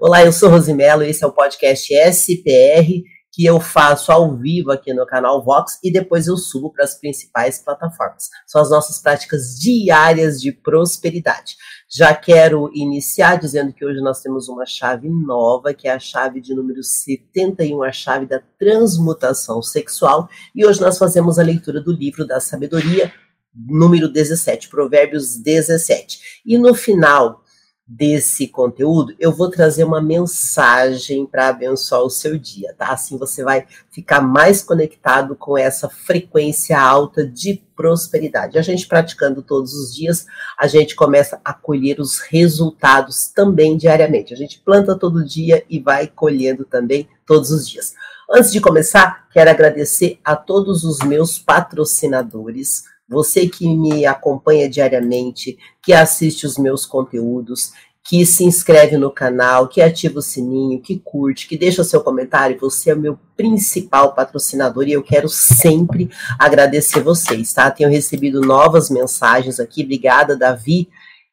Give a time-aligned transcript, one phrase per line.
[0.00, 3.02] Olá, eu sou Rosimelo, esse é o podcast SPR,
[3.32, 6.94] que eu faço ao vivo aqui no canal Vox e depois eu subo para as
[6.94, 8.28] principais plataformas.
[8.46, 11.56] São as nossas práticas diárias de prosperidade.
[11.90, 16.40] Já quero iniciar dizendo que hoje nós temos uma chave nova, que é a chave
[16.40, 21.90] de número 71, a chave da transmutação sexual, e hoje nós fazemos a leitura do
[21.90, 23.12] livro da sabedoria,
[23.52, 26.40] número 17, Provérbios 17.
[26.46, 27.42] E no final
[27.88, 32.88] desse conteúdo, eu vou trazer uma mensagem para abençoar o seu dia, tá?
[32.88, 38.58] Assim você vai ficar mais conectado com essa frequência alta de prosperidade.
[38.58, 40.26] A gente praticando todos os dias,
[40.58, 44.34] a gente começa a colher os resultados também diariamente.
[44.34, 47.94] A gente planta todo dia e vai colhendo também todos os dias.
[48.30, 55.56] Antes de começar, quero agradecer a todos os meus patrocinadores você que me acompanha diariamente,
[55.82, 57.72] que assiste os meus conteúdos,
[58.08, 62.58] que se inscreve no canal, que ativa o sininho, que curte, que deixa seu comentário,
[62.58, 67.70] você é o meu principal patrocinador e eu quero sempre agradecer vocês, tá?
[67.70, 70.88] Tenho recebido novas mensagens aqui, obrigada, Davi,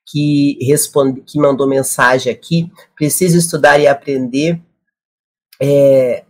[0.06, 2.70] que responde, que mandou mensagem aqui.
[2.94, 4.62] Preciso estudar e aprender
[5.62, 6.26] é,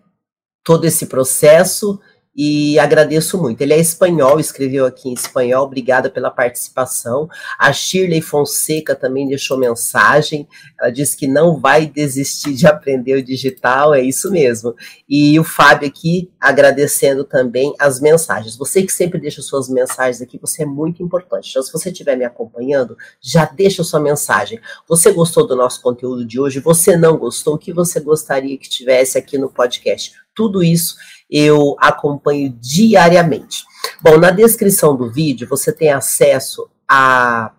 [0.64, 2.00] todo esse processo
[2.36, 3.62] e agradeço muito.
[3.62, 7.30] Ele é espanhol, escreveu aqui em espanhol, obrigada pela participação.
[7.58, 10.48] A Shirley Fonseca também deixou mensagem,
[10.80, 14.76] ela disse que não vai desistir de aprender o digital, é isso mesmo.
[15.08, 18.58] E o Fábio aqui agradecendo também as mensagens.
[18.58, 21.50] Você que sempre deixa suas mensagens aqui, você é muito importante.
[21.50, 24.60] Então, se você estiver me acompanhando, já deixa sua mensagem.
[24.88, 26.60] Você gostou do nosso conteúdo de hoje?
[26.60, 27.56] Você não gostou?
[27.56, 30.25] O que você gostaria que tivesse aqui no podcast?
[30.36, 30.96] Tudo isso
[31.30, 33.64] eu acompanho diariamente.
[34.02, 37.52] Bom, na descrição do vídeo você tem acesso a,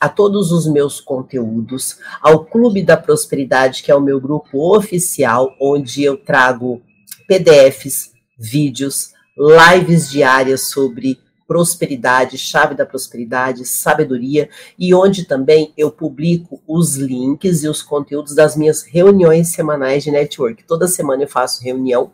[0.00, 5.54] a todos os meus conteúdos, ao Clube da Prosperidade, que é o meu grupo oficial,
[5.60, 6.82] onde eu trago
[7.28, 11.18] PDFs, vídeos, lives diárias sobre
[11.52, 14.48] prosperidade, chave da prosperidade, sabedoria,
[14.78, 20.10] e onde também eu publico os links e os conteúdos das minhas reuniões semanais de
[20.10, 20.64] network.
[20.64, 22.10] Toda semana eu faço reunião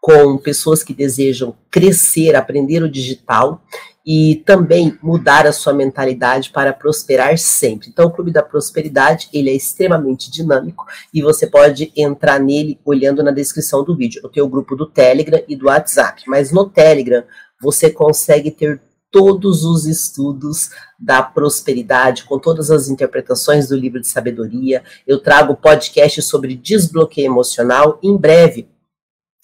[0.00, 3.62] com pessoas que desejam crescer, aprender o digital
[4.04, 7.90] e também mudar a sua mentalidade para prosperar sempre.
[7.90, 10.84] Então, o Clube da Prosperidade, ele é extremamente dinâmico
[11.14, 14.20] e você pode entrar nele olhando na descrição do vídeo.
[14.22, 17.22] Eu tenho o grupo do Telegram e do WhatsApp, mas no Telegram
[17.60, 24.08] você consegue ter todos os estudos da prosperidade, com todas as interpretações do livro de
[24.08, 24.82] sabedoria.
[25.06, 27.98] Eu trago podcast sobre desbloqueio emocional.
[28.02, 28.68] Em breve,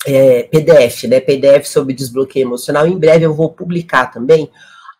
[0.04, 1.20] é, PDF, né?
[1.20, 2.86] PDF sobre desbloqueio emocional.
[2.86, 4.50] Em breve eu vou publicar também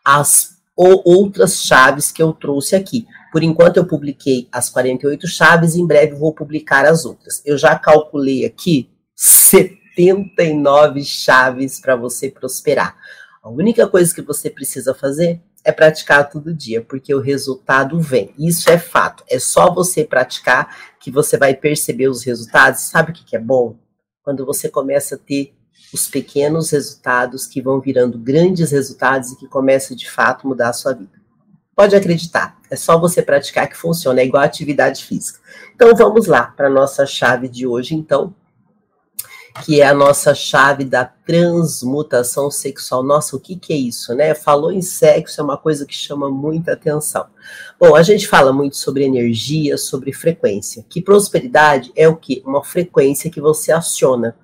[0.05, 3.07] as ou outras chaves que eu trouxe aqui.
[3.33, 7.43] Por enquanto eu publiquei as 48 chaves, em breve vou publicar as outras.
[7.45, 8.89] Eu já calculei aqui
[10.05, 12.97] 79 chaves para você prosperar.
[13.43, 18.33] A única coisa que você precisa fazer é praticar todo dia, porque o resultado vem.
[18.39, 19.25] Isso é fato.
[19.29, 22.83] É só você praticar que você vai perceber os resultados.
[22.83, 23.77] Sabe o que, que é bom?
[24.23, 25.53] quando você começa a ter
[25.93, 30.73] os pequenos resultados que vão virando grandes resultados e que começa de fato mudar a
[30.73, 31.21] sua vida.
[31.75, 35.41] Pode acreditar, é só você praticar que funciona, é igual atividade física.
[35.75, 38.35] Então vamos lá para a nossa chave de hoje, então,
[39.65, 43.03] que é a nossa chave da transmutação sexual.
[43.03, 44.35] Nossa, o que, que é isso, né?
[44.35, 47.27] Falou em sexo, é uma coisa que chama muita atenção.
[47.79, 50.85] Bom, a gente fala muito sobre energia, sobre frequência.
[50.89, 52.43] Que prosperidade é o que?
[52.47, 54.37] Uma frequência que você aciona.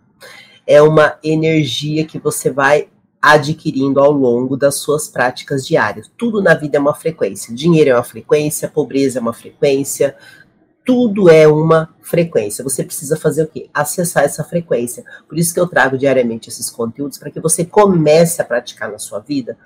[0.67, 2.89] É uma energia que você vai
[3.23, 6.11] adquirindo ao longo das suas práticas diárias.
[6.17, 7.55] Tudo na vida é uma frequência.
[7.55, 10.17] Dinheiro é uma frequência, pobreza é uma frequência,
[10.87, 12.63] tudo é uma frequência.
[12.63, 13.69] Você precisa fazer o quê?
[13.75, 15.05] Acessar essa frequência.
[15.29, 18.99] Por isso que eu trago diariamente esses conteúdos para que você comece a praticar na
[18.99, 19.59] sua vida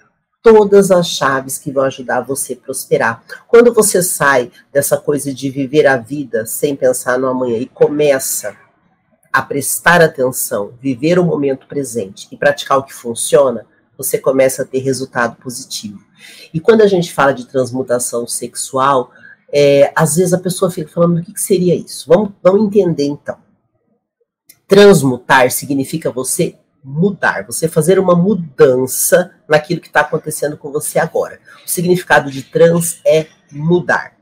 [0.43, 3.23] todas as chaves que vão ajudar você a prosperar.
[3.47, 8.57] Quando você sai dessa coisa de viver a vida sem pensar no amanhã e começa
[9.31, 13.67] a prestar atenção, viver o momento presente e praticar o que funciona,
[13.97, 16.03] você começa a ter resultado positivo.
[16.55, 19.13] E quando a gente fala de transmutação sexual,
[19.53, 22.09] é, às vezes a pessoa fica falando o que, que seria isso.
[22.09, 23.37] Vamos, vamos entender então.
[24.67, 31.41] Transmutar significa você mudar, você fazer uma mudança naquilo que está acontecendo com você agora.
[31.65, 34.17] O significado de trans é mudar.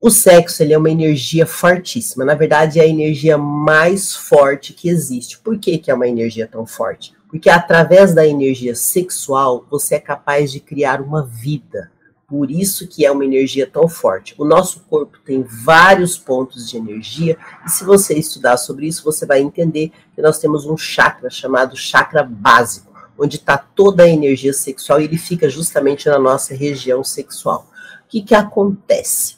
[0.00, 2.26] O sexo ele é uma energia fortíssima.
[2.26, 5.38] Na verdade, é a energia mais forte que existe.
[5.38, 7.14] Por que, que é uma energia tão forte?
[7.26, 11.90] Porque através da energia sexual você é capaz de criar uma vida
[12.26, 14.34] Por isso que é uma energia tão forte.
[14.38, 17.36] O nosso corpo tem vários pontos de energia,
[17.66, 21.76] e se você estudar sobre isso, você vai entender que nós temos um chakra chamado
[21.76, 27.04] chakra básico, onde está toda a energia sexual e ele fica justamente na nossa região
[27.04, 27.68] sexual.
[28.04, 29.36] O que, que acontece?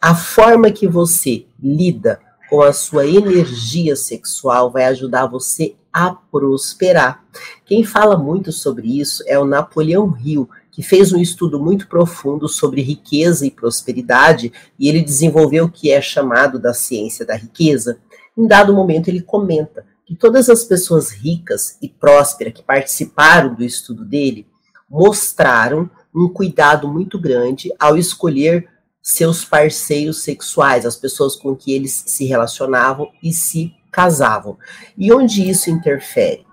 [0.00, 7.24] A forma que você lida com a sua energia sexual vai ajudar você a prosperar.
[7.64, 12.48] Quem fala muito sobre isso é o Napoleão Hill, que fez um estudo muito profundo
[12.48, 17.98] sobre riqueza e prosperidade, e ele desenvolveu o que é chamado da ciência da riqueza.
[18.36, 23.64] Em dado momento, ele comenta que todas as pessoas ricas e prósperas que participaram do
[23.64, 24.46] estudo dele
[24.88, 28.68] mostraram um cuidado muito grande ao escolher
[29.02, 34.58] seus parceiros sexuais, as pessoas com que eles se relacionavam e se casavam.
[34.96, 36.44] E onde isso interfere?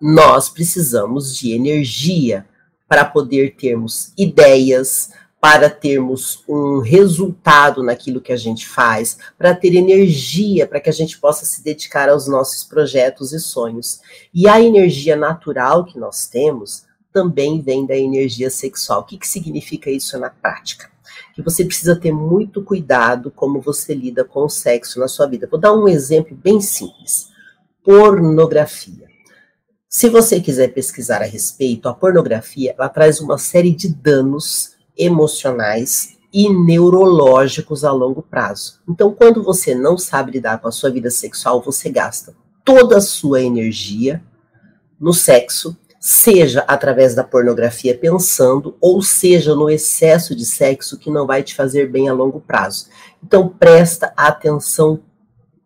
[0.00, 2.46] Nós precisamos de energia
[2.88, 5.10] para poder termos ideias,
[5.44, 10.92] para termos um resultado naquilo que a gente faz, para ter energia, para que a
[10.92, 14.00] gente possa se dedicar aos nossos projetos e sonhos.
[14.32, 19.00] E a energia natural que nós temos também vem da energia sexual.
[19.00, 20.90] O que, que significa isso na prática?
[21.34, 25.46] Que você precisa ter muito cuidado como você lida com o sexo na sua vida.
[25.46, 27.28] Vou dar um exemplo bem simples:
[27.84, 29.03] pornografia.
[29.96, 36.18] Se você quiser pesquisar a respeito, a pornografia ela traz uma série de danos emocionais
[36.32, 38.80] e neurológicos a longo prazo.
[38.88, 43.00] Então, quando você não sabe lidar com a sua vida sexual, você gasta toda a
[43.00, 44.20] sua energia
[44.98, 51.24] no sexo, seja através da pornografia pensando, ou seja no excesso de sexo que não
[51.24, 52.88] vai te fazer bem a longo prazo.
[53.22, 55.00] Então, presta atenção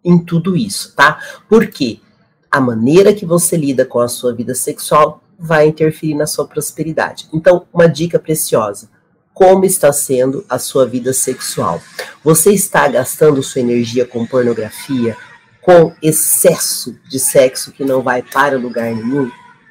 [0.04, 1.18] em tudo isso, tá?
[1.48, 2.02] Porque
[2.50, 7.28] a maneira que você lida com a sua vida sexual vai interferir na sua prosperidade.
[7.32, 8.88] Então, uma dica preciosa:
[9.32, 11.80] como está sendo a sua vida sexual?
[12.24, 15.16] Você está gastando sua energia com pornografia,
[15.60, 19.30] com excesso de sexo que não vai para lugar nenhum?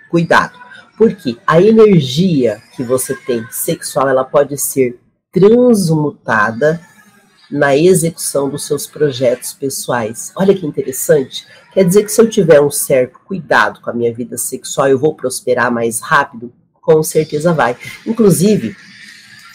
[0.09, 0.57] Cuidado,
[0.97, 4.99] porque a energia que você tem sexual, ela pode ser
[5.33, 6.79] transmutada
[7.51, 10.31] na execução dos seus projetos pessoais.
[10.35, 11.45] Olha que interessante.
[11.77, 14.97] Quer dizer que se eu tiver um certo cuidado com a minha vida sexual, eu
[14.97, 16.51] vou prosperar mais rápido?
[16.81, 17.77] Com certeza vai.
[18.03, 18.75] Inclusive,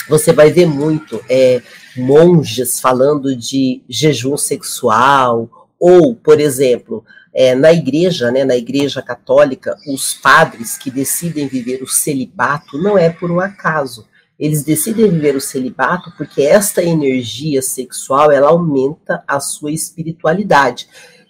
[0.08, 1.60] você vai ver muito é,
[1.96, 7.04] monges falando de jejum sexual, ou, por exemplo,
[7.34, 12.96] é, na igreja, né, na igreja católica, os padres que decidem viver o celibato não
[12.96, 14.06] é por um acaso
[14.42, 20.88] eles decidem viver o celibato porque esta energia sexual ela aumenta a sua espiritualidade.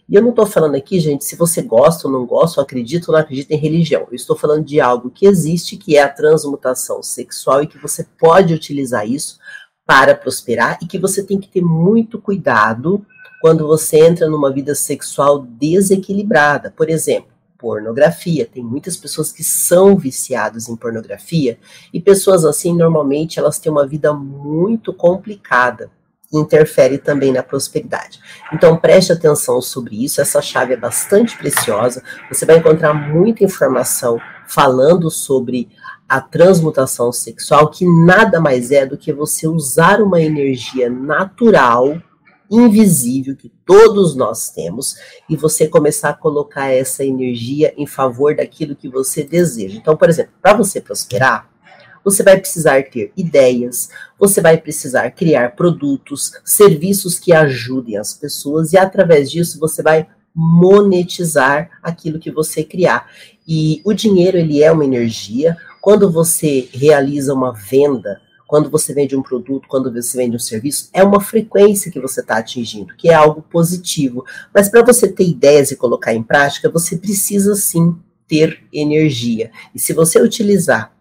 [0.08, 3.10] E eu não estou falando aqui, gente, se você gosta ou não gosta, ou acredita
[3.10, 4.06] ou não acredita em religião.
[4.10, 8.06] Eu estou falando de algo que existe, que é a transmutação sexual e que você
[8.18, 9.38] pode utilizar isso
[9.86, 13.04] para prosperar e que você tem que ter muito cuidado
[13.40, 16.70] quando você entra numa vida sexual desequilibrada.
[16.70, 17.32] Por exemplo,
[17.62, 18.44] pornografia.
[18.44, 21.58] Tem muitas pessoas que são viciadas em pornografia
[21.94, 25.90] e pessoas assim normalmente elas têm uma vida muito complicada
[26.32, 28.20] interfere também na prosperidade.
[28.52, 32.02] Então preste atenção sobre isso, essa chave é bastante preciosa.
[32.30, 35.68] Você vai encontrar muita informação falando sobre
[36.08, 42.00] a transmutação sexual, que nada mais é do que você usar uma energia natural
[42.50, 44.96] invisível que todos nós temos
[45.28, 49.78] e você começar a colocar essa energia em favor daquilo que você deseja.
[49.78, 51.48] Então, por exemplo, para você prosperar,
[52.04, 58.72] você vai precisar ter ideias, você vai precisar criar produtos, serviços que ajudem as pessoas
[58.72, 63.10] e através disso você vai monetizar aquilo que você criar.
[63.46, 65.56] E o dinheiro ele é uma energia.
[65.80, 70.88] Quando você realiza uma venda, quando você vende um produto, quando você vende um serviço,
[70.92, 74.24] é uma frequência que você está atingindo, que é algo positivo.
[74.54, 77.96] Mas para você ter ideias e colocar em prática, você precisa sim
[78.28, 79.50] ter energia.
[79.74, 80.94] E se você utilizar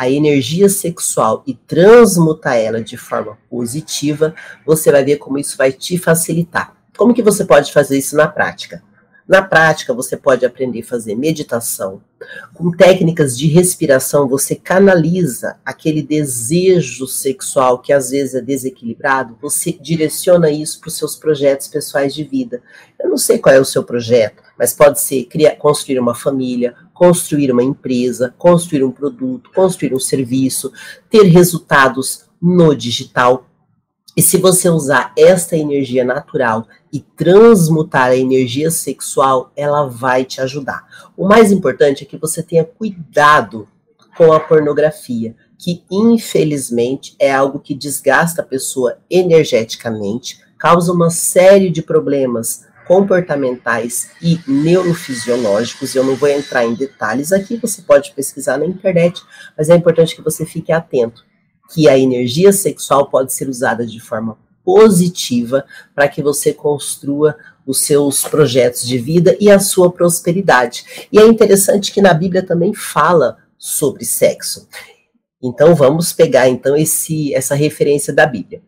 [0.00, 5.70] a energia sexual e transmutar ela de forma positiva, você vai ver como isso vai
[5.72, 6.72] te facilitar.
[6.96, 8.82] Como que você pode fazer isso na prática?
[9.30, 12.00] Na prática, você pode aprender a fazer meditação.
[12.52, 19.70] Com técnicas de respiração, você canaliza aquele desejo sexual que às vezes é desequilibrado, você
[19.70, 22.60] direciona isso para os seus projetos pessoais de vida.
[22.98, 26.74] Eu não sei qual é o seu projeto, mas pode ser criar, construir uma família,
[26.92, 30.72] construir uma empresa, construir um produto, construir um serviço,
[31.08, 33.46] ter resultados no digital.
[34.16, 40.40] E se você usar esta energia natural e transmutar a energia sexual, ela vai te
[40.40, 40.84] ajudar.
[41.16, 43.68] O mais importante é que você tenha cuidado
[44.16, 51.70] com a pornografia, que infelizmente é algo que desgasta a pessoa energeticamente, causa uma série
[51.70, 55.94] de problemas comportamentais e neurofisiológicos.
[55.94, 59.22] Eu não vou entrar em detalhes aqui, você pode pesquisar na internet,
[59.56, 61.24] mas é importante que você fique atento
[61.72, 64.36] que a energia sexual pode ser usada de forma
[64.70, 65.64] positiva
[65.96, 67.36] para que você construa
[67.66, 71.08] os seus projetos de vida e a sua prosperidade.
[71.10, 74.68] E é interessante que na Bíblia também fala sobre sexo.
[75.42, 78.62] Então vamos pegar então esse essa referência da Bíblia.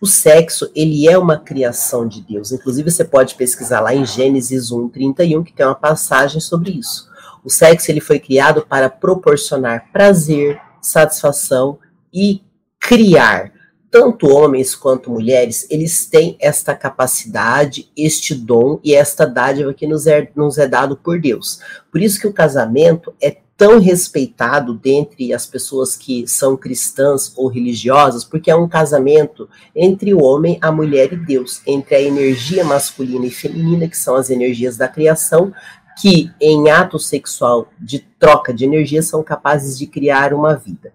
[0.00, 2.52] O sexo, ele é uma criação de Deus.
[2.52, 7.08] Inclusive, você pode pesquisar lá em Gênesis 1, 31, que tem uma passagem sobre isso.
[7.44, 11.80] O sexo, ele foi criado para proporcionar prazer, satisfação
[12.14, 12.42] e
[12.78, 13.57] criar.
[13.90, 20.06] Tanto homens quanto mulheres, eles têm esta capacidade, este dom e esta dádiva que nos
[20.06, 21.60] é, nos é dado por Deus.
[21.90, 27.48] Por isso que o casamento é tão respeitado dentre as pessoas que são cristãs ou
[27.48, 32.64] religiosas, porque é um casamento entre o homem, a mulher e Deus, entre a energia
[32.64, 35.52] masculina e feminina, que são as energias da criação,
[36.00, 40.92] que em ato sexual de troca de energia são capazes de criar uma vida.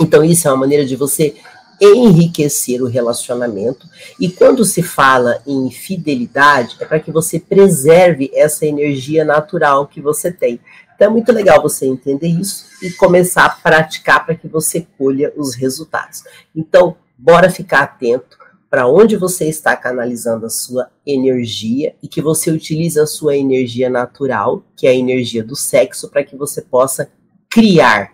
[0.00, 1.36] Então, isso é uma maneira de você
[1.80, 3.86] enriquecer o relacionamento.
[4.20, 10.00] E quando se fala em fidelidade, é para que você preserve essa energia natural que
[10.00, 10.60] você tem.
[10.94, 15.32] Então é muito legal você entender isso e começar a praticar para que você colha
[15.36, 16.24] os resultados.
[16.54, 18.38] Então, bora ficar atento
[18.70, 23.88] para onde você está canalizando a sua energia e que você utilize a sua energia
[23.88, 27.10] natural, que é a energia do sexo, para que você possa
[27.48, 28.12] criar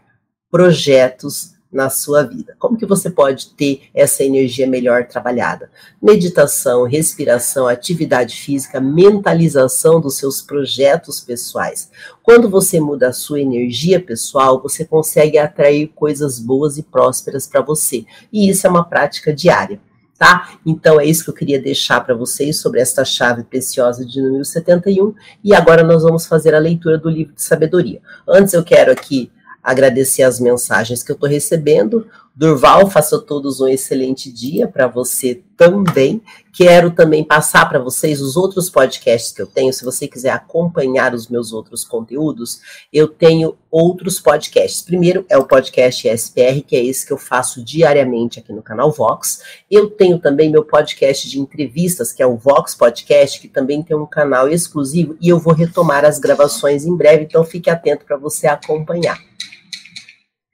[0.50, 2.54] projetos na sua vida.
[2.58, 5.70] Como que você pode ter essa energia melhor trabalhada?
[6.00, 11.90] Meditação, respiração, atividade física, mentalização dos seus projetos pessoais.
[12.22, 17.62] Quando você muda a sua energia pessoal, você consegue atrair coisas boas e prósperas para
[17.62, 18.04] você.
[18.30, 19.80] E isso é uma prática diária.
[20.18, 20.56] Tá?
[20.64, 24.44] Então é isso que eu queria deixar para vocês sobre esta chave preciosa de número
[24.44, 25.12] 71
[25.42, 28.00] e agora nós vamos fazer a leitura do livro de sabedoria.
[28.28, 29.32] Antes eu quero aqui
[29.62, 32.07] agradecer as mensagens que eu estou recebendo.
[32.35, 36.23] Durval, faça todos um excelente dia para você também.
[36.50, 39.71] Quero também passar para vocês os outros podcasts que eu tenho.
[39.71, 44.81] Se você quiser acompanhar os meus outros conteúdos, eu tenho outros podcasts.
[44.81, 48.90] Primeiro é o podcast SPR, que é esse que eu faço diariamente aqui no canal
[48.90, 49.42] Vox.
[49.71, 53.97] Eu tenho também meu podcast de entrevistas, que é o Vox Podcast, que também tem
[53.97, 58.16] um canal exclusivo e eu vou retomar as gravações em breve, então fique atento para
[58.16, 59.31] você acompanhar.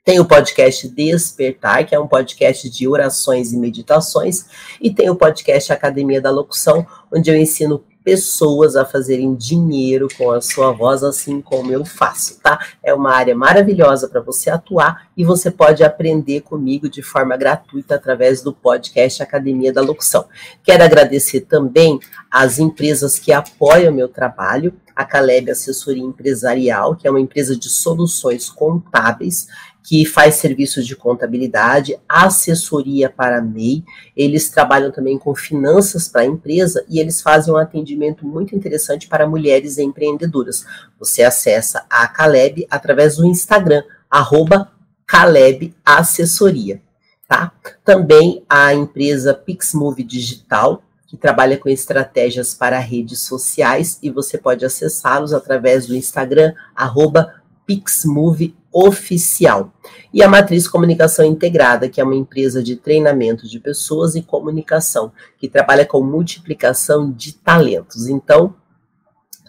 [0.08, 4.46] Tem o podcast Despertar, que é um podcast de orações e meditações,
[4.80, 10.30] e tem o podcast Academia da Locução, onde eu ensino pessoas a fazerem dinheiro com
[10.30, 12.58] a sua voz, assim como eu faço, tá?
[12.82, 17.96] É uma área maravilhosa para você atuar e você pode aprender comigo de forma gratuita
[17.96, 20.24] através do podcast Academia da Locução.
[20.64, 22.00] Quero agradecer também
[22.30, 27.68] às empresas que apoiam meu trabalho, a Caleb Assessoria Empresarial, que é uma empresa de
[27.68, 29.48] soluções contábeis
[29.88, 33.82] que faz serviços de contabilidade, assessoria para MEI,
[34.14, 39.08] eles trabalham também com finanças para a empresa e eles fazem um atendimento muito interessante
[39.08, 40.66] para mulheres empreendedoras.
[40.98, 44.70] Você acessa a Caleb através do Instagram, arroba
[45.06, 46.82] Caleb Assessoria.
[47.26, 47.50] Tá?
[47.82, 54.66] Também a empresa Pixmove Digital, que trabalha com estratégias para redes sociais, e você pode
[54.66, 57.32] acessá-los através do Instagram, arroba
[57.64, 59.72] Pixmove Oficial.
[60.12, 65.12] E a Matriz Comunicação Integrada, que é uma empresa de treinamento de pessoas e comunicação,
[65.38, 68.08] que trabalha com multiplicação de talentos.
[68.08, 68.54] Então,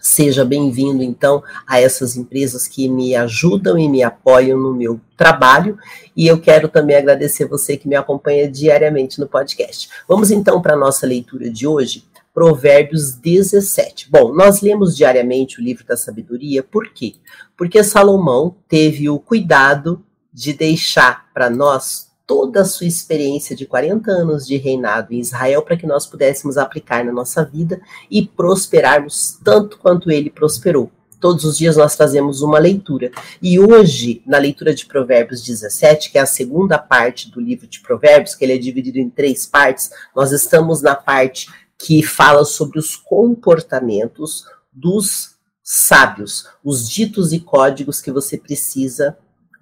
[0.00, 5.78] seja bem-vindo, então, a essas empresas que me ajudam e me apoiam no meu trabalho.
[6.16, 9.88] E eu quero também agradecer você que me acompanha diariamente no podcast.
[10.08, 12.04] Vamos, então, para a nossa leitura de hoje.
[12.40, 14.08] Provérbios 17.
[14.10, 17.16] Bom, nós lemos diariamente o livro da sabedoria, por quê?
[17.54, 24.10] Porque Salomão teve o cuidado de deixar para nós toda a sua experiência de 40
[24.10, 27.78] anos de reinado em Israel para que nós pudéssemos aplicar na nossa vida
[28.10, 30.90] e prosperarmos tanto quanto ele prosperou.
[31.20, 33.10] Todos os dias nós fazemos uma leitura.
[33.42, 37.80] E hoje, na leitura de Provérbios 17, que é a segunda parte do livro de
[37.80, 41.46] Provérbios, que ele é dividido em três partes, nós estamos na parte
[41.80, 49.16] que fala sobre os comportamentos dos sábios, os ditos e códigos que você precisa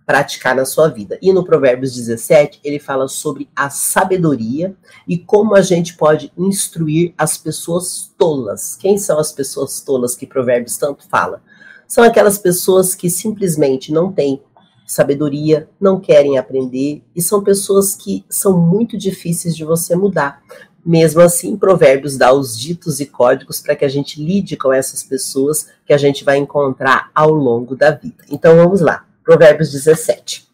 [0.04, 1.18] praticar na sua vida.
[1.22, 4.74] E no Provérbios 17, ele fala sobre a sabedoria
[5.06, 8.74] e como a gente pode instruir as pessoas tolas.
[8.74, 11.42] Quem são as pessoas tolas que Provérbios tanto fala?
[11.86, 14.42] São aquelas pessoas que simplesmente não têm
[14.88, 20.42] sabedoria, não querem aprender e são pessoas que são muito difíceis de você mudar.
[20.88, 25.02] Mesmo assim, Provérbios dá os ditos e códigos para que a gente lide com essas
[25.02, 28.24] pessoas que a gente vai encontrar ao longo da vida.
[28.30, 29.06] Então vamos lá.
[29.22, 30.48] Provérbios 17,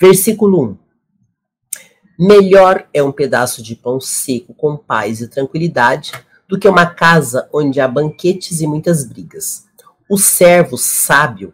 [0.00, 0.78] versículo 1.
[2.16, 6.12] Melhor é um pedaço de pão seco com paz e tranquilidade
[6.46, 9.64] do que uma casa onde há banquetes e muitas brigas.
[10.08, 11.52] O servo sábio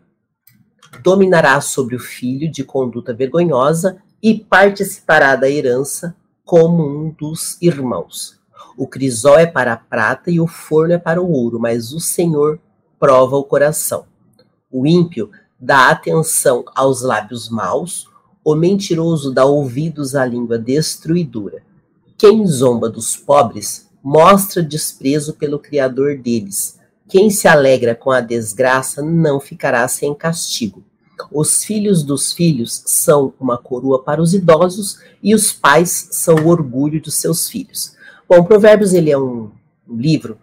[1.02, 6.14] dominará sobre o filho de conduta vergonhosa e participará da herança
[6.46, 8.38] como um dos irmãos.
[8.78, 11.98] O crisol é para a prata e o forno é para o ouro, mas o
[11.98, 12.60] Senhor
[13.00, 14.06] prova o coração.
[14.70, 18.08] O ímpio dá atenção aos lábios maus,
[18.44, 21.64] o mentiroso dá ouvidos à língua destruidora.
[22.16, 26.78] Quem zomba dos pobres mostra desprezo pelo Criador deles.
[27.08, 30.84] Quem se alegra com a desgraça não ficará sem castigo.
[31.32, 36.48] Os filhos dos filhos são uma coroa para os idosos e os pais são o
[36.48, 37.94] orgulho dos seus filhos.
[38.28, 39.50] Bom, Provérbios ele é um
[39.88, 40.38] livro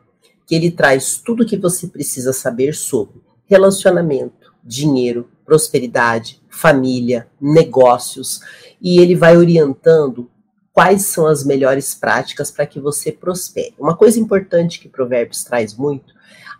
[0.45, 8.39] que ele traz tudo o que você precisa saber sobre relacionamento, dinheiro, prosperidade, família, negócios,
[8.81, 10.29] e ele vai orientando
[10.71, 13.75] quais são as melhores práticas para que você prospere.
[13.77, 16.13] Uma coisa importante que Provérbios traz muito,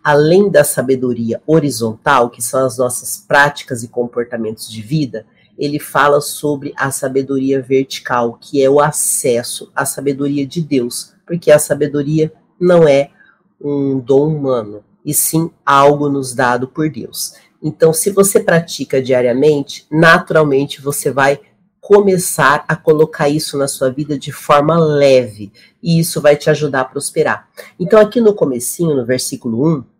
[0.04, 5.24] além da sabedoria horizontal, que são as nossas práticas e comportamentos de vida,
[5.58, 11.50] ele fala sobre a sabedoria vertical, que é o acesso à sabedoria de Deus, porque
[11.50, 12.30] a sabedoria
[12.60, 13.10] não é
[13.58, 17.34] um dom humano, e sim algo nos dado por Deus.
[17.62, 21.40] Então, se você pratica diariamente, naturalmente você vai
[21.80, 25.50] começar a colocar isso na sua vida de forma leve,
[25.82, 27.48] e isso vai te ajudar a prosperar.
[27.78, 29.93] Então, aqui no comecinho, no versículo 1,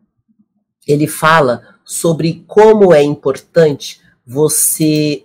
[0.87, 5.25] ele fala sobre como é importante você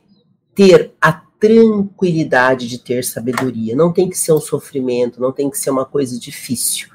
[0.54, 3.76] ter a tranquilidade de ter sabedoria.
[3.76, 6.90] Não tem que ser um sofrimento, não tem que ser uma coisa difícil.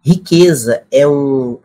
[0.00, 1.58] Riqueza é um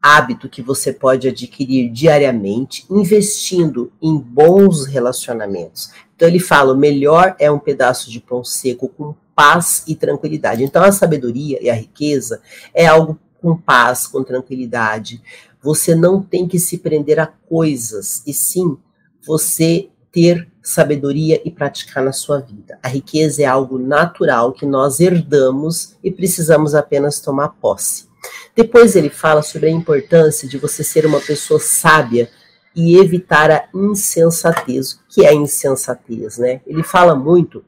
[0.00, 5.90] hábito que você pode adquirir diariamente, investindo em bons relacionamentos.
[6.14, 10.62] Então ele fala: o melhor é um pedaço de pão seco com paz e tranquilidade.
[10.62, 12.40] Então a sabedoria e a riqueza
[12.72, 15.20] é algo com paz, com tranquilidade.
[15.66, 18.78] Você não tem que se prender a coisas, e sim
[19.26, 22.78] você ter sabedoria e praticar na sua vida.
[22.80, 28.06] A riqueza é algo natural que nós herdamos e precisamos apenas tomar posse.
[28.54, 32.30] Depois ele fala sobre a importância de você ser uma pessoa sábia
[32.72, 34.92] e evitar a insensatez.
[34.92, 36.60] O que é insensatez, né?
[36.64, 37.64] Ele fala muito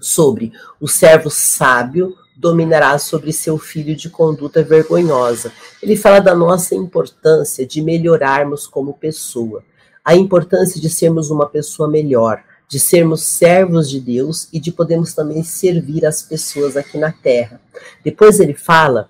[0.00, 5.52] sobre o servo sábio dominará sobre seu filho de conduta vergonhosa.
[5.80, 9.62] Ele fala da nossa importância de melhorarmos como pessoa,
[10.04, 15.14] a importância de sermos uma pessoa melhor, de sermos servos de Deus e de podermos
[15.14, 17.60] também servir as pessoas aqui na terra.
[18.04, 19.08] Depois ele fala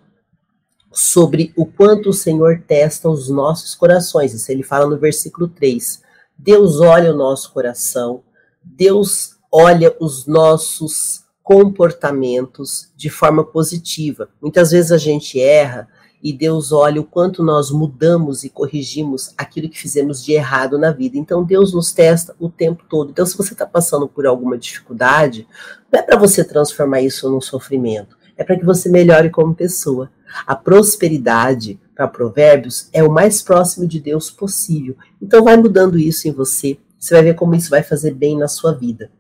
[0.92, 4.34] sobre o quanto o Senhor testa os nossos corações.
[4.34, 6.02] Isso ele fala no versículo 3.
[6.36, 8.22] Deus olha o nosso coração,
[8.62, 14.28] Deus olha os nossos comportamentos de forma positiva.
[14.40, 15.88] Muitas vezes a gente erra
[16.22, 20.92] e Deus olha o quanto nós mudamos e corrigimos aquilo que fizemos de errado na
[20.92, 21.18] vida.
[21.18, 23.10] Então Deus nos testa o tempo todo.
[23.10, 25.48] Então, se você está passando por alguma dificuldade,
[25.92, 30.10] não é para você transformar isso num sofrimento, é para que você melhore como pessoa.
[30.46, 34.96] A prosperidade, para Provérbios, é o mais próximo de Deus possível.
[35.20, 36.78] Então, vai mudando isso em você.
[36.98, 39.10] Você vai ver como isso vai fazer bem na sua vida.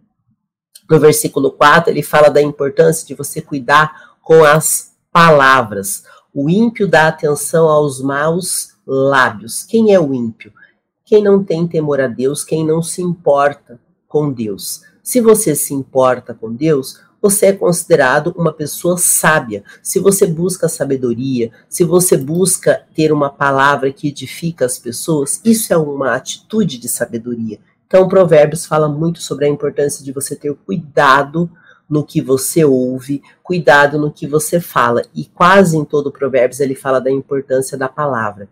[0.92, 6.04] No versículo 4, ele fala da importância de você cuidar com as palavras.
[6.34, 9.62] O ímpio dá atenção aos maus lábios.
[9.62, 10.52] Quem é o ímpio?
[11.02, 14.82] Quem não tem temor a Deus, quem não se importa com Deus.
[15.02, 19.64] Se você se importa com Deus, você é considerado uma pessoa sábia.
[19.82, 25.72] Se você busca sabedoria, se você busca ter uma palavra que edifica as pessoas, isso
[25.72, 27.58] é uma atitude de sabedoria.
[27.92, 31.50] Então, Provérbios fala muito sobre a importância de você ter cuidado
[31.86, 35.02] no que você ouve, cuidado no que você fala.
[35.14, 38.48] E quase em todo Provérbios ele fala da importância da palavra.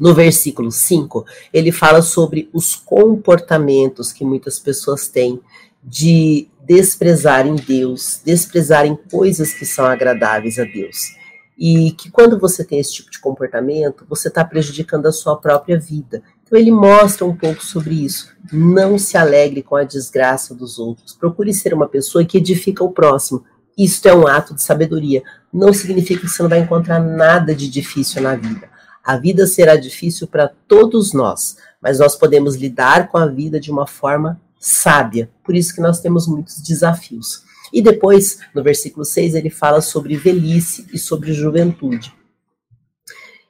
[0.00, 5.40] No versículo 5, ele fala sobre os comportamentos que muitas pessoas têm
[5.80, 11.14] de desprezarem Deus, desprezarem coisas que são agradáveis a Deus.
[11.56, 15.78] E que quando você tem esse tipo de comportamento, você está prejudicando a sua própria
[15.78, 16.20] vida.
[16.56, 18.28] Ele mostra um pouco sobre isso.
[18.52, 21.12] Não se alegre com a desgraça dos outros.
[21.12, 23.44] Procure ser uma pessoa que edifica o próximo.
[23.76, 25.22] Isto é um ato de sabedoria.
[25.52, 28.68] Não significa que você não vai encontrar nada de difícil na vida.
[29.04, 33.70] A vida será difícil para todos nós, mas nós podemos lidar com a vida de
[33.70, 35.28] uma forma sábia.
[35.44, 37.42] Por isso que nós temos muitos desafios.
[37.72, 42.14] E depois, no versículo 6, ele fala sobre velhice e sobre juventude.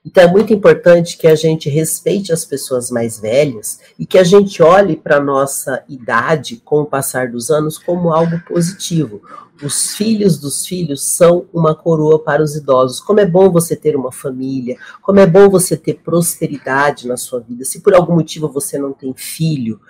[0.04, 4.24] Então é muito importante que a gente respeite as pessoas mais velhas e que a
[4.24, 9.22] gente olhe para a nossa idade com o passar dos anos como algo positivo.
[9.62, 13.00] Os filhos dos filhos são uma coroa para os idosos.
[13.00, 17.40] Como é bom você ter uma família, como é bom você ter prosperidade na sua
[17.40, 17.64] vida.
[17.64, 19.80] Se por algum motivo você não tem filho,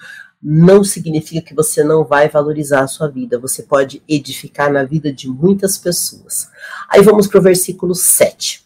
[0.41, 3.39] não significa que você não vai valorizar a sua vida.
[3.41, 6.49] Você pode edificar na vida de muitas pessoas.
[6.89, 8.64] Aí vamos para o versículo 7.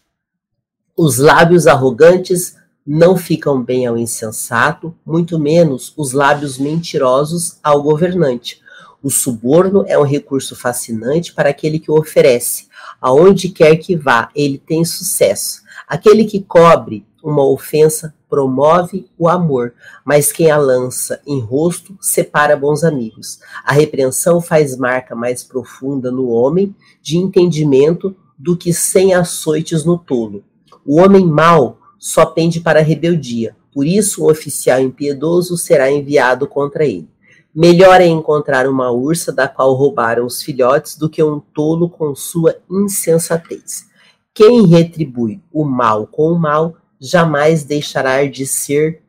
[1.01, 8.59] Os lábios arrogantes não ficam bem ao insensato, muito menos os lábios mentirosos ao governante.
[9.01, 12.67] O suborno é um recurso fascinante para aquele que o oferece.
[12.99, 15.61] Aonde quer que vá, ele tem sucesso.
[15.87, 22.57] Aquele que cobre uma ofensa promove o amor, mas quem a lança em rosto separa
[22.57, 23.39] bons amigos.
[23.63, 29.97] A repreensão faz marca mais profunda no homem de entendimento do que sem açoites no
[29.97, 30.43] tolo.
[30.91, 36.47] O homem mau só pende para a rebeldia, por isso um oficial impiedoso será enviado
[36.47, 37.07] contra ele.
[37.53, 42.15] Melhor é encontrar uma ursa da qual roubaram os filhotes do que um tolo com
[42.15, 43.85] sua insensatez.
[44.33, 49.03] Quem retribui o mal com o mal jamais deixará de ser,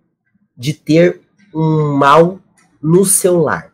[0.54, 1.22] de ter
[1.54, 2.40] um mal
[2.82, 3.72] no seu lar.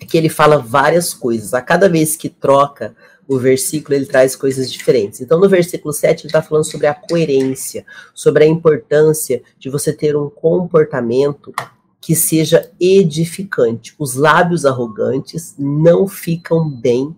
[0.00, 1.52] Aqui ele fala várias coisas.
[1.52, 2.94] A cada vez que troca
[3.28, 5.20] o versículo ele traz coisas diferentes.
[5.20, 9.92] Então, no versículo 7, ele está falando sobre a coerência, sobre a importância de você
[9.92, 11.52] ter um comportamento
[12.00, 13.94] que seja edificante.
[13.98, 17.16] Os lábios arrogantes não ficam bem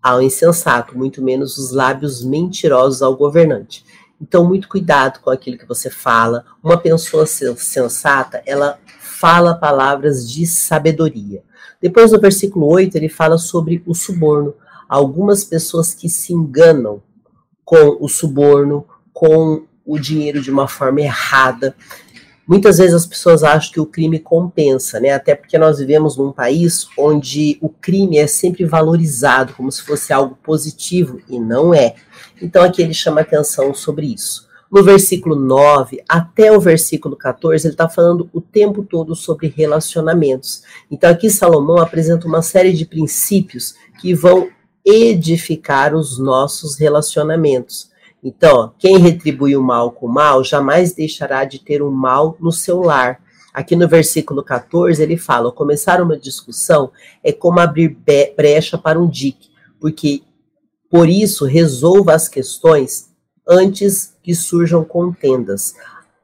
[0.00, 3.84] ao insensato, muito menos os lábios mentirosos ao governante.
[4.20, 6.44] Então, muito cuidado com aquilo que você fala.
[6.62, 11.42] Uma pessoa sensata, ela fala palavras de sabedoria.
[11.80, 14.54] Depois, no versículo 8, ele fala sobre o suborno
[14.90, 17.00] algumas pessoas que se enganam
[17.64, 21.76] com o suborno, com o dinheiro de uma forma errada.
[22.44, 25.10] Muitas vezes as pessoas acham que o crime compensa, né?
[25.10, 30.12] Até porque nós vivemos num país onde o crime é sempre valorizado como se fosse
[30.12, 31.94] algo positivo e não é.
[32.42, 34.48] Então aqui ele chama atenção sobre isso.
[34.68, 40.64] No versículo 9 até o versículo 14, ele está falando o tempo todo sobre relacionamentos.
[40.90, 44.48] Então aqui Salomão apresenta uma série de princípios que vão
[44.84, 47.90] edificar os nossos relacionamentos.
[48.22, 52.52] Então, quem retribui o mal com o mal jamais deixará de ter um mal no
[52.52, 53.20] seu lar.
[53.52, 56.90] Aqui no versículo 14 ele fala: começar uma discussão
[57.24, 57.96] é como abrir
[58.36, 59.48] brecha para um dique,
[59.80, 60.22] porque
[60.90, 63.10] por isso resolva as questões
[63.48, 65.74] antes que surjam contendas.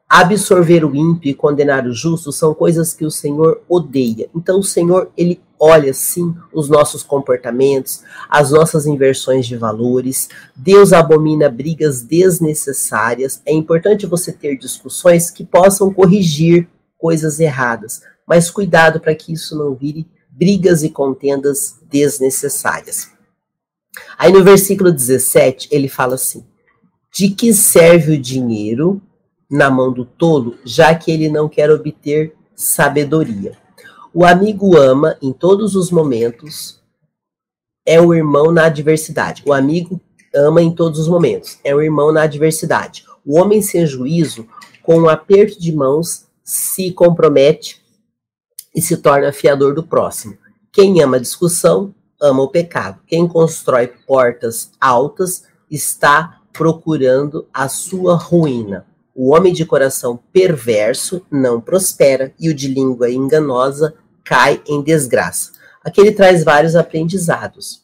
[0.09, 4.29] Absorver o ímpio e condenar o justo são coisas que o Senhor odeia.
[4.33, 10.29] Então o Senhor ele olha sim os nossos comportamentos, as nossas inversões de valores.
[10.55, 13.41] Deus abomina brigas desnecessárias.
[13.45, 19.57] É importante você ter discussões que possam corrigir coisas erradas, mas cuidado para que isso
[19.57, 23.09] não vire brigas e contendas desnecessárias.
[24.17, 26.45] Aí no versículo 17, ele fala assim:
[27.13, 29.01] De que serve o dinheiro
[29.49, 33.57] na mão do tolo, já que ele não quer obter sabedoria?
[34.13, 36.81] O amigo ama em todos os momentos,
[37.85, 39.43] é o irmão na adversidade.
[39.45, 40.01] O amigo
[40.33, 43.05] ama em todos os momentos, é o irmão na adversidade.
[43.25, 44.47] O homem sem juízo,
[44.81, 47.81] com um aperto de mãos, se compromete
[48.73, 50.37] e se torna fiador do próximo.
[50.71, 53.01] Quem ama discussão, ama o pecado.
[53.05, 58.86] Quem constrói portas altas está procurando a sua ruína.
[59.19, 65.53] O homem de coração perverso não prospera e o de língua enganosa cai em desgraça.
[65.83, 67.81] Aqui ele traz vários aprendizados.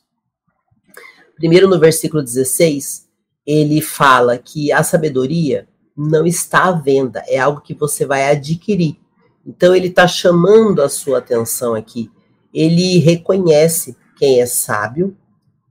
[1.35, 3.07] Primeiro, no versículo 16,
[3.47, 5.67] ele fala que a sabedoria
[5.97, 8.99] não está à venda, é algo que você vai adquirir.
[9.43, 12.11] Então, ele está chamando a sua atenção aqui.
[12.53, 15.17] Ele reconhece quem é sábio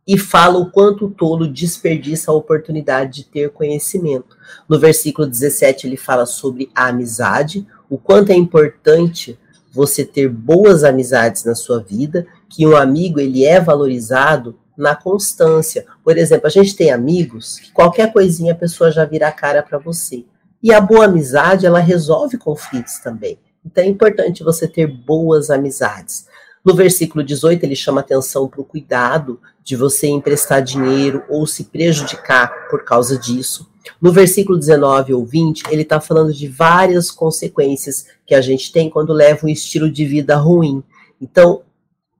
[0.07, 4.37] e fala o quanto o tolo desperdiça a oportunidade de ter conhecimento.
[4.69, 9.38] No versículo 17, ele fala sobre a amizade, o quanto é importante
[9.73, 15.87] você ter boas amizades na sua vida, que um amigo ele é valorizado na constância.
[16.05, 19.62] Por exemplo, a gente tem amigos que qualquer coisinha a pessoa já vira a cara
[19.62, 20.25] para você.
[20.62, 23.38] E a boa amizade, ela resolve conflitos também.
[23.65, 26.27] Então é importante você ter boas amizades.
[26.65, 31.64] No versículo 18, ele chama atenção para o cuidado de você emprestar dinheiro ou se
[31.64, 33.70] prejudicar por causa disso.
[34.01, 38.90] No versículo 19 ou 20, ele está falando de várias consequências que a gente tem
[38.90, 40.83] quando leva um estilo de vida ruim.
[41.20, 41.62] Então,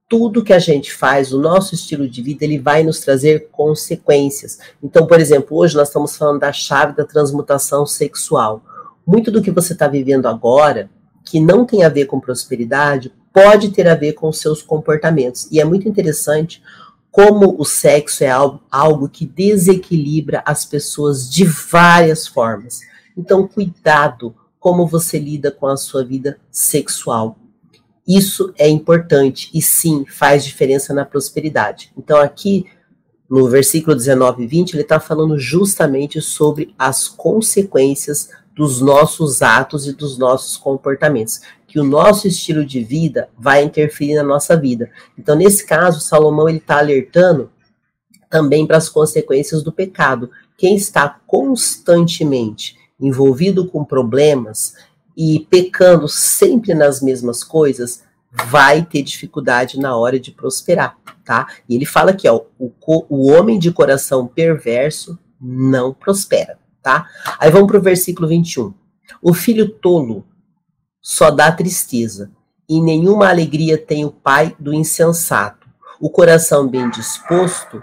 [0.09, 4.59] tudo que a gente faz, o nosso estilo de vida, ele vai nos trazer consequências.
[4.83, 8.63] Então, por exemplo, hoje nós estamos falando da chave da transmutação sexual.
[9.07, 10.91] Muito do que você está vivendo agora,
[11.25, 15.49] que não tem a ver com prosperidade, pode ter a ver com seus comportamentos.
[15.51, 16.63] E é muito interessante
[17.13, 22.81] como o sexo é algo, algo que desequilibra as pessoas de várias formas.
[23.15, 27.37] Então, cuidado como você lida com a sua vida sexual.
[28.09, 31.93] Isso é importante e sim faz diferença na prosperidade.
[31.99, 32.65] Então, aqui
[33.29, 39.87] no versículo 19 e 20, ele está falando justamente sobre as consequências dos nossos atos
[39.87, 41.41] e dos nossos comportamentos
[41.73, 44.91] que o nosso estilo de vida vai interferir na nossa vida.
[45.19, 47.51] Então, nesse caso, Salomão ele está alertando
[48.29, 50.31] também para as consequências do pecado.
[50.59, 54.75] Quem está constantemente envolvido com problemas
[55.17, 61.47] e pecando sempre nas mesmas coisas, vai ter dificuldade na hora de prosperar, tá?
[61.67, 62.71] E ele fala que ó, o,
[63.09, 67.09] o homem de coração perverso não prospera, tá?
[67.39, 68.75] Aí vamos para o versículo 21.
[69.23, 70.27] O filho tolo
[71.03, 72.31] só dá tristeza,
[72.69, 75.69] e nenhuma alegria tem o pai do insensato.
[76.01, 77.83] O coração bem disposto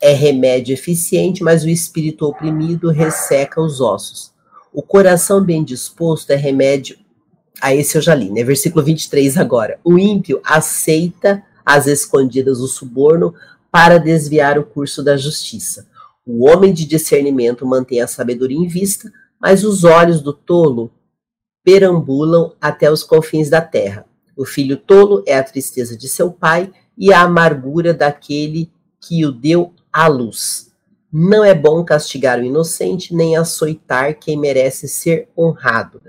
[0.00, 4.32] é remédio eficiente, mas o espírito oprimido resseca os ossos.
[4.72, 6.98] O coração bem disposto é remédio.
[7.60, 8.44] A esse eu já li, né?
[8.44, 9.80] Versículo 23 agora.
[9.82, 13.34] O ímpio aceita às escondidas o suborno
[13.70, 15.86] para desviar o curso da justiça.
[16.24, 20.90] O homem de discernimento mantém a sabedoria em vista, mas os olhos do tolo
[21.68, 24.06] perambulam até os confins da terra.
[24.34, 29.30] O filho tolo é a tristeza de seu pai e a amargura daquele que o
[29.30, 30.67] deu à luz.
[31.12, 36.02] Não é bom castigar o inocente, nem açoitar quem merece ser honrado.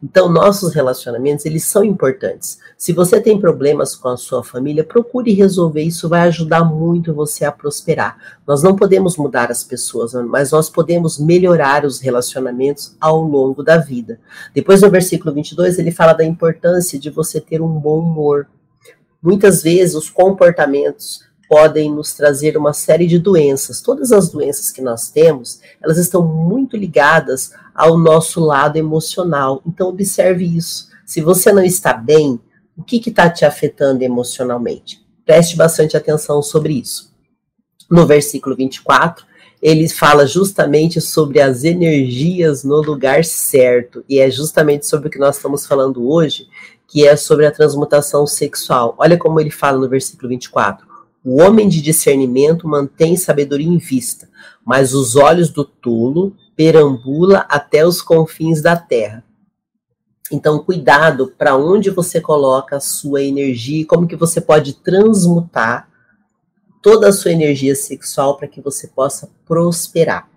[0.00, 2.58] Então, nossos relacionamentos, eles são importantes.
[2.78, 7.44] Se você tem problemas com a sua família, procure resolver, isso vai ajudar muito você
[7.44, 8.16] a prosperar.
[8.46, 13.78] Nós não podemos mudar as pessoas, mas nós podemos melhorar os relacionamentos ao longo da
[13.78, 14.20] vida.
[14.54, 18.46] Depois, no versículo 22, ele fala da importância de você ter um bom humor.
[19.20, 23.80] Muitas vezes, os comportamentos podem nos trazer uma série de doenças.
[23.80, 29.62] Todas as doenças que nós temos, elas estão muito ligadas ao nosso lado emocional.
[29.66, 30.88] Então observe isso.
[31.04, 32.40] Se você não está bem,
[32.76, 35.04] o que está te afetando emocionalmente?
[35.24, 37.14] Preste bastante atenção sobre isso.
[37.90, 39.24] No versículo 24,
[39.62, 44.04] ele fala justamente sobre as energias no lugar certo.
[44.08, 46.46] E é justamente sobre o que nós estamos falando hoje,
[46.86, 48.94] que é sobre a transmutação sexual.
[48.98, 50.85] Olha como ele fala no versículo 24.
[51.28, 54.28] O homem de discernimento mantém sabedoria em vista,
[54.64, 59.24] mas os olhos do tolo perambula até os confins da terra.
[60.30, 65.88] Então, cuidado para onde você coloca a sua energia e como que você pode transmutar
[66.80, 70.28] toda a sua energia sexual para que você possa prosperar.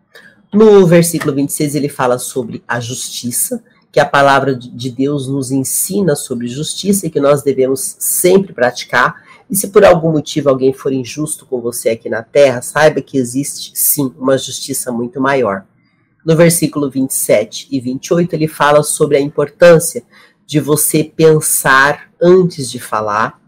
[0.51, 6.15] No versículo 26, ele fala sobre a justiça, que a palavra de Deus nos ensina
[6.15, 9.28] sobre justiça e que nós devemos sempre praticar.
[9.49, 13.17] E se por algum motivo alguém for injusto com você aqui na terra, saiba que
[13.17, 15.65] existe sim uma justiça muito maior.
[16.23, 20.03] No versículo 27 e 28, ele fala sobre a importância
[20.45, 23.39] de você pensar antes de falar,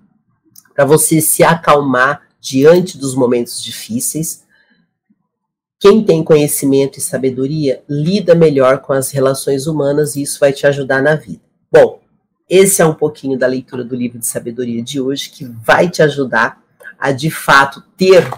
[0.74, 4.44] para você se acalmar diante dos momentos difíceis.
[5.80, 10.66] Quem tem conhecimento e sabedoria lida melhor com as relações humanas e isso vai te
[10.66, 11.42] ajudar na vida.
[11.72, 12.02] Bom,
[12.52, 16.04] esse é um pouquinho da leitura do livro de sabedoria de hoje que vai te
[16.04, 16.62] ajudar
[17.00, 18.30] a de fato ter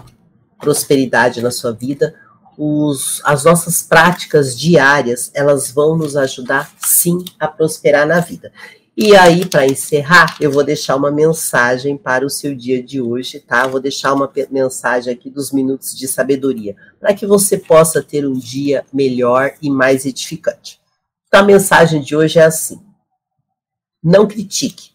[0.56, 2.14] prosperidade na sua vida.
[2.56, 8.52] Os, as nossas práticas diárias elas vão nos ajudar sim a prosperar na vida.
[8.96, 13.40] E aí, para encerrar, eu vou deixar uma mensagem para o seu dia de hoje,
[13.40, 13.66] tá?
[13.66, 18.34] Vou deixar uma mensagem aqui dos minutos de sabedoria, para que você possa ter um
[18.34, 20.80] dia melhor e mais edificante.
[21.26, 22.80] Então, a mensagem de hoje é assim:
[24.04, 24.90] não critique.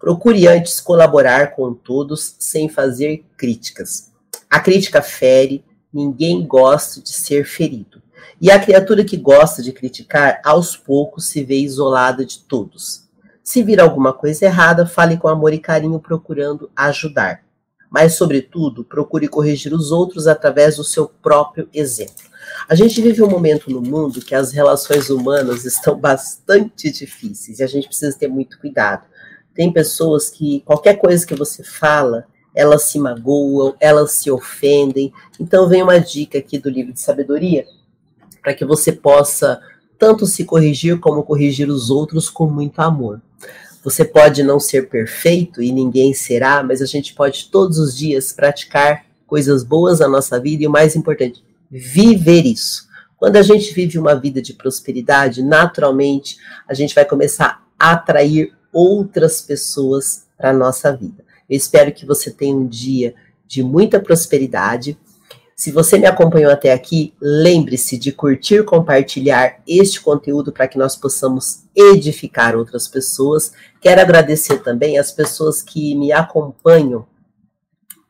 [0.00, 4.10] Procure antes colaborar com todos sem fazer críticas.
[4.50, 8.02] A crítica fere, ninguém gosta de ser ferido.
[8.40, 13.04] E a criatura que gosta de criticar, aos poucos se vê isolada de todos.
[13.42, 17.42] Se vir alguma coisa errada, fale com amor e carinho, procurando ajudar.
[17.90, 22.27] Mas, sobretudo, procure corrigir os outros através do seu próprio exemplo.
[22.66, 27.62] A gente vive um momento no mundo que as relações humanas estão bastante difíceis e
[27.62, 29.04] a gente precisa ter muito cuidado.
[29.54, 35.12] Tem pessoas que qualquer coisa que você fala, elas se magoam, elas se ofendem.
[35.38, 37.66] Então vem uma dica aqui do livro de sabedoria
[38.42, 39.60] para que você possa
[39.98, 43.20] tanto se corrigir como corrigir os outros com muito amor.
[43.82, 48.32] Você pode não ser perfeito e ninguém será, mas a gente pode todos os dias
[48.32, 52.88] praticar coisas boas na nossa vida e o mais importante, viver isso.
[53.16, 58.52] Quando a gente vive uma vida de prosperidade, naturalmente a gente vai começar a atrair
[58.72, 61.24] outras pessoas para a nossa vida.
[61.48, 63.14] Eu espero que você tenha um dia
[63.46, 64.96] de muita prosperidade.
[65.56, 70.94] Se você me acompanhou até aqui, lembre-se de curtir, compartilhar este conteúdo para que nós
[70.94, 73.52] possamos edificar outras pessoas.
[73.80, 77.04] Quero agradecer também as pessoas que me acompanham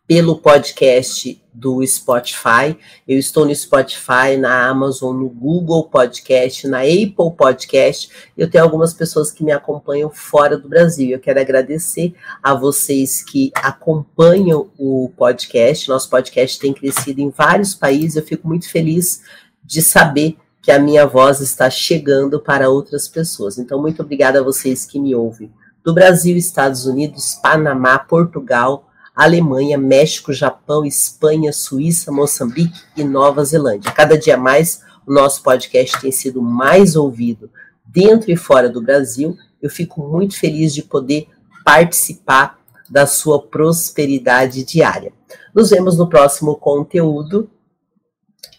[0.09, 2.75] pelo podcast do Spotify.
[3.07, 8.09] Eu estou no Spotify, na Amazon, no Google Podcast, na Apple Podcast.
[8.35, 11.11] Eu tenho algumas pessoas que me acompanham fora do Brasil.
[11.11, 15.91] Eu quero agradecer a vocês que acompanham o podcast.
[15.91, 18.17] Nosso podcast tem crescido em vários países.
[18.17, 19.21] Eu fico muito feliz
[19.63, 23.59] de saber que a minha voz está chegando para outras pessoas.
[23.59, 25.53] Então, muito obrigada a vocês que me ouvem
[25.85, 28.88] do Brasil, Estados Unidos, Panamá, Portugal,
[29.19, 33.91] Alemanha, México, Japão, Espanha, Suíça, Moçambique e Nova Zelândia.
[33.91, 37.51] Cada dia mais o nosso podcast tem sido mais ouvido
[37.85, 39.37] dentro e fora do Brasil.
[39.61, 41.27] Eu fico muito feliz de poder
[41.65, 45.13] participar da sua prosperidade diária.
[45.53, 47.51] Nos vemos no próximo conteúdo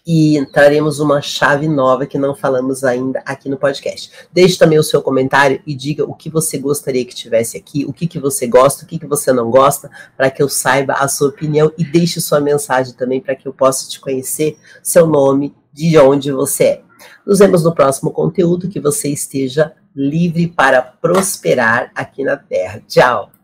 [0.06, 4.10] e traremos uma chave nova que não falamos ainda aqui no podcast.
[4.32, 7.92] Deixe também o seu comentário e diga o que você gostaria que tivesse aqui, o
[7.92, 11.06] que, que você gosta, o que, que você não gosta, para que eu saiba a
[11.08, 15.54] sua opinião e deixe sua mensagem também para que eu possa te conhecer, seu nome,
[15.72, 16.82] de onde você é.
[17.26, 22.82] Nos vemos no próximo conteúdo, que você esteja livre para prosperar aqui na Terra.
[22.86, 23.39] Tchau!